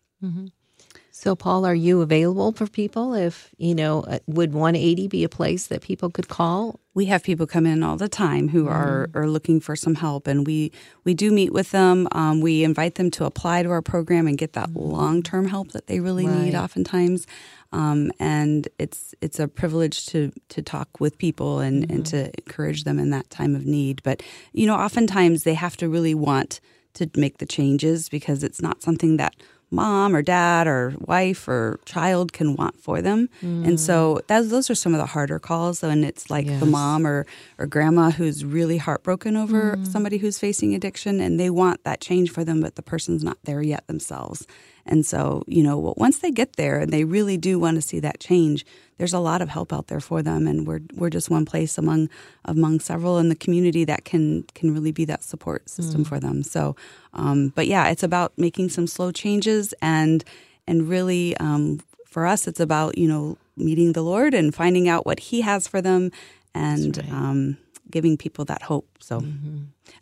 So, 1.23 1.37
Paul, 1.37 1.64
are 1.64 1.75
you 1.75 2.02
available 2.02 2.50
for 2.50 2.67
people? 2.67 3.14
If 3.14 3.55
you 3.57 3.76
know, 3.76 4.00
uh, 4.00 4.19
would 4.26 4.52
180 4.52 5.07
be 5.07 5.23
a 5.23 5.29
place 5.29 5.69
that 5.69 5.81
people 5.81 6.11
could 6.11 6.26
call? 6.26 6.81
we 6.95 7.07
have 7.07 7.23
people 7.23 7.47
come 7.47 7.64
in 7.64 7.83
all 7.83 7.97
the 7.97 8.09
time 8.09 8.49
who 8.49 8.69
are, 8.69 9.09
are 9.14 9.26
looking 9.26 9.61
for 9.61 9.75
some 9.75 9.95
help 9.95 10.26
and 10.26 10.47
we, 10.47 10.71
we 11.05 11.14
do 11.14 11.31
meet 11.31 11.52
with 11.52 11.71
them. 11.71 12.07
Um, 12.12 12.41
we 12.41 12.64
invite 12.64 12.97
them 12.97 13.11
to 13.12 13.25
apply 13.25 13.62
to 13.62 13.71
our 13.71 13.81
program 13.81 14.26
and 14.26 14.37
get 14.37 14.52
that 14.52 14.75
long-term 14.75 15.49
help 15.49 15.73
that 15.73 15.87
they 15.87 16.00
really 16.00 16.26
need 16.26 16.55
oftentimes. 16.55 17.26
Um, 17.73 18.12
and 18.21 18.69
it's 18.79 19.14
it's 19.23 19.41
a 19.41 19.49
privilege 19.49 20.05
to 20.07 20.31
to 20.50 20.61
talk 20.61 21.00
with 21.00 21.17
people 21.17 21.61
and, 21.61 21.91
and 21.91 22.05
to 22.07 22.31
encourage 22.37 22.85
them 22.85 22.99
in 22.99 23.09
that 23.11 23.31
time 23.31 23.55
of 23.55 23.64
need. 23.64 24.02
But 24.02 24.23
you 24.52 24.67
know 24.67 24.75
oftentimes 24.75 25.45
they 25.45 25.55
have 25.55 25.79
to 25.79 25.88
really 25.88 26.14
want 26.14 26.61
to 26.95 27.09
make 27.17 27.38
the 27.38 27.47
changes 27.47 28.11
because 28.11 28.45
it's 28.45 28.61
not 28.61 28.83
something 28.83 29.17
that 29.17 29.35
mom 29.73 30.14
or 30.14 30.23
dad 30.23 30.67
or 30.67 30.95
wife 30.99 31.49
or 31.49 31.81
child 31.85 32.33
can 32.33 32.55
want 32.55 32.79
for 32.81 33.02
them. 33.02 33.29
And 33.41 33.81
so 33.81 34.17
mm. 34.17 34.26
that, 34.26 34.49
those 34.50 34.71
are 34.71 34.75
some 34.75 34.95
of 34.95 35.00
the 35.00 35.07
harder 35.07 35.38
calls. 35.38 35.83
And 35.83 36.05
it's 36.05 36.31
like 36.31 36.47
the 36.47 36.67
mom 36.67 37.07
or, 37.07 37.26
or 37.59 37.67
grandma 37.67 38.11
who's 38.11 38.45
really 38.45 38.76
heartbroken 38.76 39.37
over 39.37 39.76
mm. 39.76 39.87
somebody 39.87 40.19
who's 40.19 40.38
facing 40.38 40.75
addiction 40.75 41.21
and 41.21 41.41
they 41.41 41.50
want 41.50 41.85
that 41.85 42.00
change 42.00 42.31
for 42.31 42.45
them, 42.45 42.61
but 42.61 42.76
the 42.76 42.83
person's 42.83 43.25
not 43.25 43.38
there 43.45 43.62
yet 43.62 43.87
themselves. 43.87 44.47
And 44.87 45.07
so, 45.07 45.45
you 45.47 45.62
know, 45.62 45.95
once 45.97 46.19
they 46.19 46.31
get 46.31 46.57
there 46.57 46.81
and 46.81 46.93
they 46.93 47.05
really 47.05 47.37
do 47.37 47.59
want 47.59 47.77
to 47.77 47.83
see 47.83 48.01
that 48.01 48.21
change, 48.21 48.67
there's 48.99 49.12
a 49.12 49.19
lot 49.19 49.43
of 49.43 49.49
help 49.49 49.73
out 49.73 49.89
there 49.89 50.01
for 50.01 50.23
them, 50.23 50.47
and 50.47 50.67
we're 50.67 50.81
we're 50.95 51.11
just 51.11 51.31
one 51.31 51.45
place 51.45 51.79
among 51.79 52.09
among 52.45 52.81
several 52.81 53.19
in 53.19 53.29
the 53.29 53.35
community 53.35 53.85
that 53.85 54.05
can 54.05 54.45
can 54.55 54.73
really 54.73 54.93
be 54.93 55.05
that 55.07 55.25
support 55.25 55.69
system 55.69 56.05
for 56.05 56.21
them. 56.21 56.43
So, 56.43 56.77
um, 57.12 57.49
but 57.49 57.67
yeah, 57.67 57.89
it's 57.89 58.03
about 58.03 58.33
making 58.37 58.69
some 58.69 58.87
slow 58.87 59.11
changes 59.11 59.75
and 59.83 60.25
and 60.67 60.89
really 60.89 61.37
um, 61.39 61.81
for 62.07 62.27
us, 62.27 62.47
it's 62.47 62.61
about 62.61 62.99
you 62.99 63.09
know 63.09 63.39
meeting 63.57 63.93
the 63.93 64.03
Lord 64.03 64.35
and 64.35 64.55
finding 64.55 64.89
out 64.89 65.07
what 65.07 65.19
He 65.19 65.41
has 65.41 65.67
for 65.67 65.81
them 65.83 66.11
and 66.55 66.97
right. 66.99 67.11
um, 67.11 67.57
giving 67.91 68.17
people 68.17 68.45
that 68.45 68.62
hope. 68.62 68.89
So, 69.01 69.25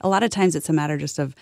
a 0.01 0.09
lot 0.09 0.23
of 0.23 0.31
times 0.31 0.55
it's 0.55 0.69
a 0.69 0.73
matter 0.73 0.99
just 0.99 1.19
of 1.19 1.35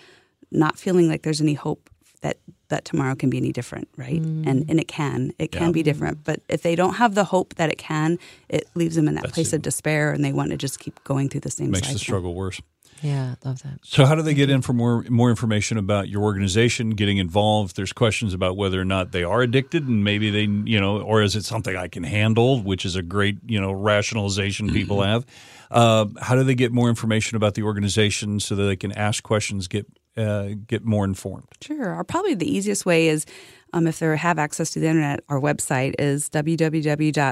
not 0.51 0.77
feeling 0.79 1.07
like 1.07 1.23
there's 1.23 1.41
any 1.41 1.55
hope 1.55 1.89
that 2.21 2.37
that 2.69 2.85
tomorrow 2.85 3.15
can 3.15 3.29
be 3.29 3.37
any 3.37 3.51
different, 3.51 3.87
right? 3.97 4.21
And 4.21 4.45
mm. 4.45 4.69
and 4.69 4.79
it 4.79 4.87
can, 4.87 5.33
it 5.37 5.51
can 5.51 5.67
Yeah. 5.67 5.71
be 5.71 5.83
different. 5.83 6.19
Mm. 6.19 6.23
But 6.23 6.41
if 6.47 6.61
they 6.61 6.75
don't 6.75 6.95
have 6.95 7.15
the 7.15 7.25
hope 7.25 7.55
that 7.55 7.69
it 7.69 7.77
can, 7.77 8.17
it 8.47 8.67
leaves 8.75 8.95
them 8.95 9.07
in 9.07 9.15
that 9.15 9.23
That's 9.23 9.33
place 9.33 9.53
it. 9.53 9.57
of 9.57 9.61
despair, 9.61 10.11
and 10.11 10.23
they 10.23 10.33
want 10.33 10.51
to 10.51 10.57
just 10.57 10.79
keep 10.79 11.03
going 11.03 11.29
through 11.29 11.41
the 11.41 11.51
same 11.51 11.71
Makes 11.71 11.87
cycle. 11.87 11.93
the 11.93 11.99
struggle 11.99 12.33
worse. 12.33 12.61
Yeah, 13.01 13.35
love 13.45 13.63
that. 13.63 13.79
So, 13.83 14.05
how 14.05 14.15
do 14.15 14.21
they 14.21 14.33
get 14.33 14.49
in 14.49 14.61
for 14.61 14.73
more 14.73 15.05
more 15.09 15.29
information 15.29 15.77
about 15.77 16.09
your 16.09 16.23
organization, 16.23 16.91
getting 16.91 17.17
involved? 17.17 17.75
There's 17.75 17.93
questions 17.93 18.33
about 18.33 18.57
whether 18.57 18.79
or 18.79 18.85
not 18.85 19.11
they 19.11 19.23
are 19.23 19.41
addicted, 19.41 19.87
and 19.87 20.03
maybe 20.03 20.29
they, 20.29 20.43
you 20.69 20.79
know, 20.79 21.01
or 21.01 21.21
is 21.21 21.35
it 21.35 21.45
something 21.45 21.75
I 21.75 21.87
can 21.87 22.03
handle, 22.03 22.61
which 22.61 22.85
is 22.85 22.95
a 22.95 23.01
great, 23.01 23.37
you 23.45 23.59
know, 23.59 23.71
rationalization 23.71 24.67
mm-hmm. 24.67 24.75
people 24.75 25.01
have. 25.01 25.25
Uh, 25.71 26.07
how 26.19 26.35
do 26.35 26.43
they 26.43 26.55
get 26.55 26.71
more 26.71 26.89
information 26.89 27.37
about 27.37 27.53
the 27.53 27.63
organization 27.63 28.39
so 28.39 28.55
that 28.55 28.63
they 28.63 28.75
can 28.75 28.91
ask 28.91 29.23
questions, 29.23 29.67
get 29.67 29.85
uh, 30.19 30.49
get 30.67 30.83
more 30.83 31.05
informed? 31.05 31.47
Sure. 31.61 31.95
Or 31.95 32.03
probably 32.03 32.33
the 32.35 32.51
easiest 32.51 32.85
way 32.85 33.07
is 33.07 33.25
um, 33.73 33.87
if 33.87 33.99
they 33.99 34.17
have 34.17 34.37
access 34.39 34.71
to 34.71 34.79
the 34.79 34.87
internet, 34.87 35.23
our 35.29 35.39
website 35.39 35.95
is 35.99 36.29
www.oneeighty. 36.29 37.31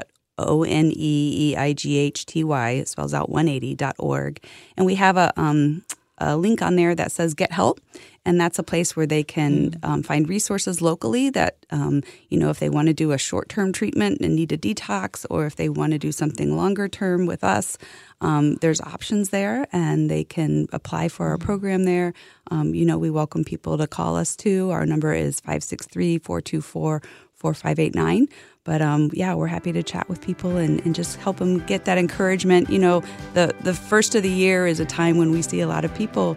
It 2.80 2.88
spells 2.88 3.14
out 3.14 3.30
180.org. 3.30 4.44
And 4.78 4.86
we 4.86 4.96
have 4.96 5.18
a, 5.18 5.34
um, 5.36 5.84
a 6.18 6.38
link 6.38 6.62
on 6.62 6.76
there 6.76 6.96
that 6.96 7.12
says 7.12 7.34
Get 7.34 7.52
Help. 7.52 7.80
And 8.26 8.42
that's 8.42 8.60
a 8.60 8.64
place 8.64 8.96
where 8.96 9.06
they 9.06 9.24
can 9.24 9.80
um, 9.84 10.04
find 10.04 10.28
resources 10.28 10.82
locally 10.82 11.30
that, 11.30 11.66
um, 11.70 12.04
you 12.30 12.38
know, 12.38 12.50
if 12.50 12.60
they 12.60 12.70
want 12.70 12.88
to 12.88 12.94
do 12.94 13.14
a 13.14 13.18
short 13.18 13.48
term 13.48 13.72
treatment 13.72 14.20
and 14.20 14.36
need 14.36 14.52
a 14.52 14.58
detox, 14.58 15.26
or 15.30 15.46
if 15.46 15.56
they 15.56 15.70
want 15.70 15.94
to 15.94 15.98
do 15.98 16.12
something 16.12 16.56
longer 16.56 16.90
term 16.90 17.26
with 17.26 17.44
us, 17.44 17.78
um, 18.20 18.56
there's 18.56 18.82
options 18.82 19.30
there 19.30 19.68
and 19.72 20.10
they 20.10 20.24
can 20.26 20.68
apply 20.74 21.08
for 21.08 21.28
our 21.28 21.38
program 21.38 21.84
there. 21.86 22.14
Um, 22.52 22.74
you 22.74 22.86
know, 22.86 22.98
we 22.98 23.10
welcome 23.10 23.46
people 23.46 23.78
to 23.78 23.88
call 23.88 24.18
us 24.18 24.36
too. 24.36 24.72
Our 24.72 24.86
number 24.86 25.14
is 25.14 25.40
563 25.40 26.20
424 26.20 27.02
4589. 27.36 28.28
But 28.68 28.82
um, 28.82 29.10
yeah, 29.14 29.34
we're 29.34 29.48
happy 29.48 29.72
to 29.72 29.82
chat 29.82 30.08
with 30.10 30.20
people 30.22 30.58
and, 30.58 30.86
and 30.86 30.94
just 30.94 31.16
help 31.22 31.38
them 31.38 31.60
get 31.66 31.86
that 31.86 31.98
encouragement. 31.98 32.70
You 32.70 32.80
know, 32.80 33.02
the, 33.34 33.56
the 33.62 33.74
first 33.74 34.14
of 34.14 34.22
the 34.24 34.30
year 34.30 34.68
is 34.68 34.80
a 34.82 34.86
time 34.86 35.18
when 35.18 35.32
we 35.32 35.42
see 35.42 35.62
a 35.62 35.68
lot 35.68 35.86
of 35.86 35.96
people 35.96 36.36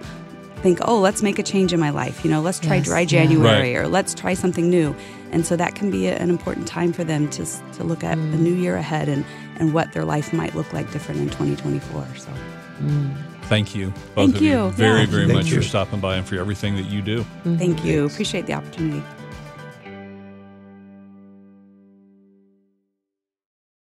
think, 0.62 0.78
oh, 0.82 1.00
let's 1.00 1.22
make 1.22 1.38
a 1.40 1.42
change 1.42 1.72
in 1.72 1.80
my 1.80 1.90
life. 1.90 2.24
You 2.24 2.30
know, 2.30 2.40
let's 2.40 2.60
try 2.60 2.76
Yes, 2.76 2.84
dry 2.86 3.00
yeah. 3.00 3.06
January 3.06 3.74
Right. 3.74 3.82
or 3.82 3.88
let's 3.88 4.14
try 4.14 4.34
something 4.34 4.70
new. 4.70 4.94
And 5.32 5.44
so 5.44 5.56
that 5.56 5.74
can 5.74 5.90
be 5.90 6.06
a- 6.06 6.16
an 6.18 6.30
important 6.30 6.68
time 6.68 6.92
for 6.92 7.02
them 7.02 7.28
to, 7.30 7.44
to 7.74 7.82
look 7.84 8.04
at 8.04 8.16
Mm. 8.16 8.30
the 8.30 8.38
new 8.38 8.54
year 8.54 8.76
ahead 8.76 9.08
and, 9.08 9.24
and 9.58 9.74
what 9.74 9.92
their 9.92 10.04
life 10.04 10.32
might 10.32 10.54
look 10.54 10.72
like 10.72 10.90
different 10.92 11.20
in 11.20 11.30
2024. 11.30 12.06
So 12.16 12.28
Thank 13.44 13.74
you, 13.74 13.86
both 14.14 14.26
Thank 14.26 14.36
of 14.36 14.42
you, 14.42 14.48
you. 14.66 14.70
very, 14.70 15.00
Yeah. 15.00 15.06
very 15.06 15.26
Thank 15.26 15.36
much 15.38 15.46
you. 15.50 15.56
for 15.56 15.62
stopping 15.62 15.98
by 15.98 16.16
and 16.16 16.24
for 16.26 16.36
everything 16.36 16.76
that 16.76 16.84
you 16.86 17.02
do. 17.02 17.24
thank 17.56 17.84
you. 17.84 18.06
Appreciate 18.06 18.46
the 18.46 18.52
opportunity. 18.54 19.02